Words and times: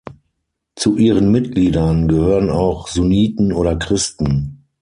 Zu 0.75 0.97
ihren 0.97 1.29
Mitgliedern 1.31 2.07
gehören 2.07 2.49
auch 2.49 2.87
Sunniten 2.87 3.53
oder 3.53 3.75
Christen. 3.75 4.65